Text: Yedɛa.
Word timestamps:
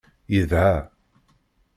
Yedɛa. 0.33 0.75